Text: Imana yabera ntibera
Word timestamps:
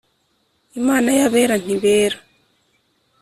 Imana 0.79 1.09
yabera 1.19 1.55
ntibera 1.63 2.17